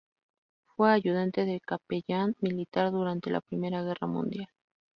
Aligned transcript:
Fue 0.75 0.91
ayudante 0.91 1.45
de 1.45 1.59
capellán 1.61 2.35
militar 2.39 2.89
durante 2.89 3.29
la 3.29 3.39
Primera 3.39 3.83
Guerra 3.83 4.07
Mundial. 4.07 4.47